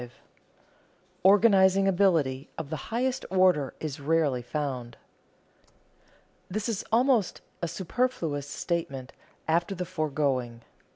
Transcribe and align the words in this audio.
Organizing 1.23 1.87
ability 1.87 2.49
of 2.57 2.71
the 2.71 2.75
highest 2.89 3.23
order 3.29 3.75
is 3.79 3.99
rarely 3.99 4.41
found. 4.41 4.97
This 6.49 6.67
is 6.67 6.83
almost 6.91 7.41
a 7.61 7.67
superfluous 7.67 8.47
statement 8.49 9.13
after 9.47 9.75
the 9.75 9.85
foregoing. 9.85 10.63